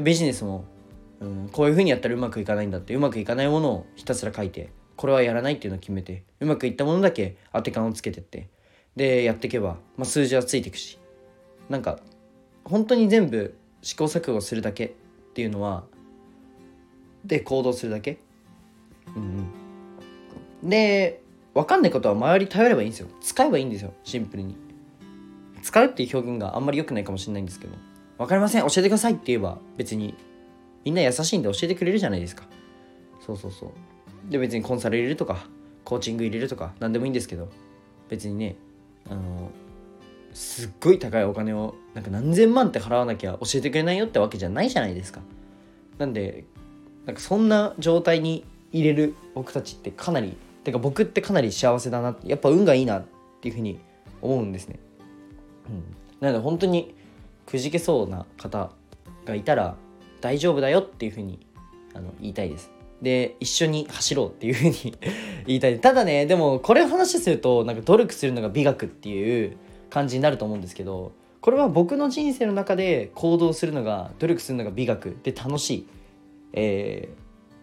[0.00, 0.64] ビジネスも
[1.20, 8.48] うん、こういうふうにやったらうまくいかないんだってうまくいかないものをひたすら書いてこれはやらないっていうのを決めてうまくいったものだけ当て感をつけてって。
[8.96, 11.00] でやっていけば、まあ、数字はついていくし
[11.68, 11.98] なんか
[12.64, 14.90] 本当に全部試行錯誤するだけっ
[15.34, 15.82] ていうのは
[17.24, 18.18] で行動するだけ？
[19.16, 19.48] うん
[20.62, 21.20] で
[21.54, 23.08] 分かんないことは周り頼ればいいんですよ。
[23.20, 23.92] 使えばいいんですよ。
[24.04, 24.56] シンプルに。
[25.62, 27.74] 使うっていう表現があんまり良くないかもしれないんですけど。
[28.18, 28.62] 分かりません。
[28.62, 30.14] 教えてくださいって言えば別に
[30.84, 32.44] みんな優しいんで教えてくれるじゃないですか。
[33.24, 34.30] そうそうそう。
[34.30, 35.46] で別にコンサル入れるとか
[35.84, 37.48] コーチング入れるとか何でもいいんですけど
[38.08, 38.56] 別にね
[39.08, 39.50] あの
[40.32, 45.20] すっごい高いお金をなんか何千万って払わなきゃ教えてくれないよってわけじゃないじゃないですか。
[45.98, 46.44] なんで
[47.06, 53.04] なんかそんな状態に入れる僕たちってかなりてか僕ってかなり幸せだなやっぱ運がいいなっ
[53.40, 53.78] ていうふうに
[54.22, 54.78] 思うんですね、
[55.68, 55.84] うん、
[56.20, 56.94] なので本当に
[57.46, 58.70] くじけそうな方
[59.26, 59.76] がいたら
[60.24, 61.38] 大丈夫だよっていうふうに
[61.92, 62.70] あの言いたいです。
[63.02, 64.94] で一緒に走ろうっていうふうに
[65.46, 65.78] 言いたい。
[65.80, 69.58] ただねでもこれを話するとなんか努力するのが美学っていう
[69.90, 75.86] 感じになると思うんですけどこれは僕の人生の中で行動するのが努力するのが美学で楽しい、
[76.54, 77.10] え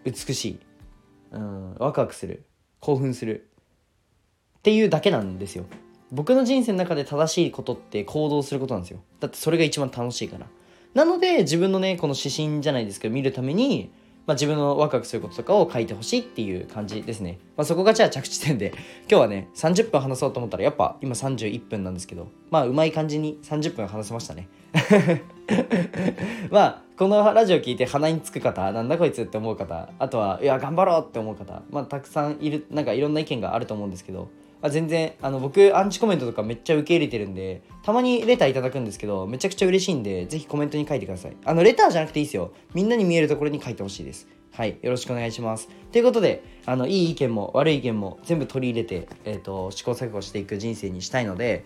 [0.06, 0.60] ー、美しい、
[1.32, 2.44] うん、ワクワクする。
[2.80, 3.50] 興奮する。
[4.60, 5.66] っていうだけなんですよ。
[6.12, 9.00] 僕の人生の中で正しいことって行動することなんですよ。
[9.20, 10.46] だってそれが一番楽しいから。
[10.94, 13.92] なので自分のねこの指針じゃないですけど見るために
[14.28, 17.40] まあ、自分のワクワクすることとかを書いてほしいっていう感じですね。
[17.58, 18.74] まあ、そこがじゃあ着地点で、
[19.10, 24.48] 今日はね、30分話そうと思ったら、やっぱ今31分なんですけど、まあ、うまい感じに30分話せましたね。
[26.52, 34.30] まあ、このラジオ聞いて鼻につく方、なんだこいつって思う方、あとは、いや、頑張ろうって思う方、まあ、たくさんいる、なんかいろんな意見があると思うんですけど、
[34.62, 41.36] あ全然あの僕アンチコメントとかめっちゃ受け入れてるんでたまにレターいただくんですけどめちゃくちゃ嬉しいんでぜひコメントに書いてください。
[41.46, 42.54] あのレターじゃなくていいですよ。
[42.74, 44.28] みんなに見えるところに書いてほしいです。
[44.54, 45.70] はいよろしくお願いします。
[45.92, 51.64] ということであのいい意見も悪い意見も全部取り入れて、えーと、試行錯誤していく人生にしたいので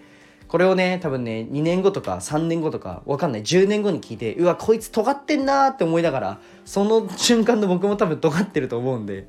[0.48, 3.42] これをね多分ね2年後とか3年後とかわかんない。
[3.42, 9.28] 10年後に聞いてうわこいつ尖ってんなーって思いながらその瞬間の僕も多分尖ってると思うんで。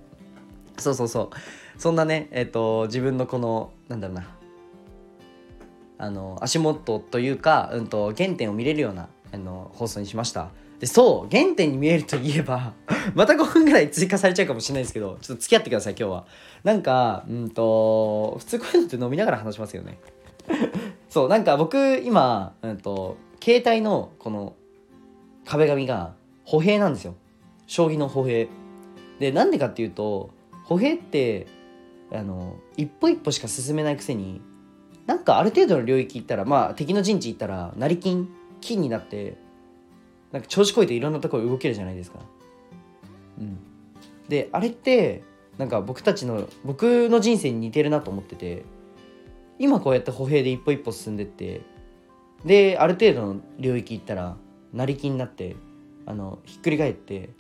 [0.79, 1.31] そうそうそう。
[1.79, 4.37] そんなねえっ、と自分のこのなんだろうな。
[5.99, 10.51] あの足元というか、うんと、原点を見れるようなあの放送にしました。
[10.79, 12.75] でそう原点に見えるといえば
[13.15, 16.27] また5分ぐらい追加されちゃうかもしれないですけどちょっと付き合ってください今日は。
[16.65, 19.99] なんかうんと普通こういうのって飲みながら話しますよね。
[21.09, 24.55] そうなんか僕今、うんと、携帯のこの
[25.47, 27.15] 壁紙が歩兵なんですよ。
[27.67, 28.49] 将棋の歩兵。
[29.19, 30.29] でなんでかっていうと
[30.65, 31.47] 歩兵って
[32.13, 34.41] あの一歩一歩しか進めないくせに
[35.07, 38.29] なんかある程度の領域行ったらまあ敵の陣地行ったら成金
[38.61, 39.37] 金になって
[40.33, 42.19] なんか調子こいていろんなところ動けるじゃないですか。
[43.39, 43.59] うん、
[44.29, 45.23] であれって
[45.59, 48.65] なんか僕たちの僕の人生に似てるなと思ってて
[49.59, 51.63] 今こうやって歩兵で一歩一歩進んでって
[52.45, 54.37] である程度の領域行ったら
[54.73, 55.57] 成金になって
[56.05, 57.31] あのひっくり返って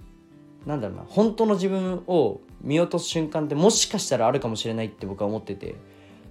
[0.64, 5.74] なんだろうな本当の自分を見落とす瞬間ってもしかしたらあるかもしれないって僕は思ってて。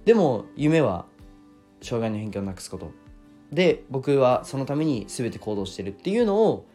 [0.04, 1.06] でも夢は
[1.82, 2.90] 障害の偏見をなくすこと。
[3.52, 6.66] で僕はそのために全て行動してるっていうのを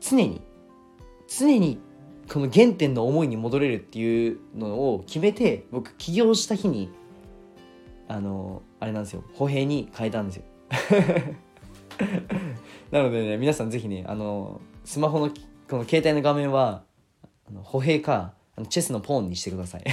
[0.00, 0.42] 常に
[1.28, 1.78] 常に
[2.32, 6.90] この原点の思いに戻れるっていうのを決めて僕起業した日に
[8.08, 9.24] あのあれなんですよ。
[9.34, 10.44] 歩兵に変えたんですよ。
[12.90, 15.30] なのでね皆さん是非ねあのスマホの
[15.68, 16.84] この携帯の画面は
[17.62, 19.84] 歩兵かあのチェスのポーンにしてください。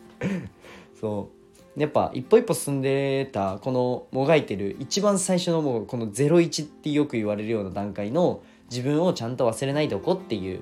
[1.00, 1.30] そ
[1.76, 1.80] う。
[1.80, 10.60] やっぱ一歩一歩進んでたこのもがいてる一番最初のもうこの01ってよく言われるような段階の自分をちゃんと忘れないでおこうっていう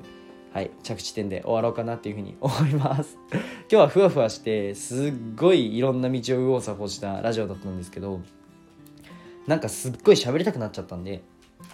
[0.57, 3.19] はい、着地点で終わろうかなっていうふうに思います。
[3.31, 8.23] 今日はふわふわしてすっごいいろんな道を右往左往したラジオだったんですけど
[9.47, 11.21] なんかすっごい喋りたくなっちゃったんで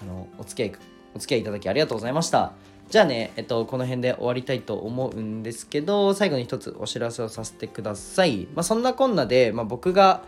[0.03, 0.79] あのお付き合い
[1.14, 2.53] お付き合いいただきありがとうございました。
[2.92, 8.48] じゃあね、えっと、この辺で終わりたいと思うんですけど、最後に一つお知らせをさせてください。
[8.55, 10.25] まあ、そんなこんなで、まあ、僕が、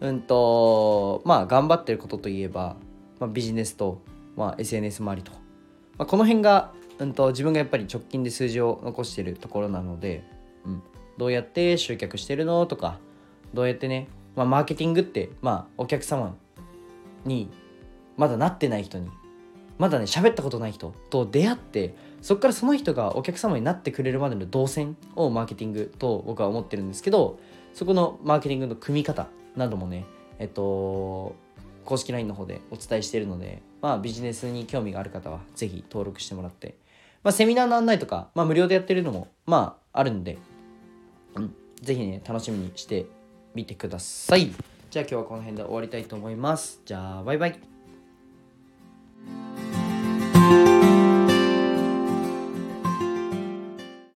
[0.00, 2.76] うんと、まあ、頑張ってることといえば、
[3.18, 4.00] まあ、ビジネスと、
[4.36, 10.22] まあ、SNS 周りと、まあ、この辺が、うんと、自分がやっぱり直近で数字を残してるところなので、
[10.64, 10.82] うん、
[11.18, 13.00] どうやって集客してるのとか、
[13.54, 16.36] どうやってね、まあ、マーケティングって、まあ、お客様
[17.24, 17.50] に、
[18.16, 19.10] まだなってない人に
[19.78, 27.38] まだね喋ったことない人と出会ってそこからその人がお客様になってくれるまでの動線をマーケティングと僕は思ってるんですけど
[27.72, 30.04] そこのマーケティングの組み方などもね
[30.38, 31.36] えっと
[31.84, 36.78] 公式 LINE の方でお伝えしているので、まあ、ビジネスに興味がある方は是非登録してもらって、
[37.22, 40.38] まあ、セミナーの案内とか、まあ、無料でやってるのもまああるんで、
[41.34, 43.06] うん、ぜひね楽しみにして
[43.54, 44.52] みてください。
[44.90, 46.80] じゃあ今日はこの辺で終わりたいと思います。
[46.84, 47.60] じゃあバイバイ。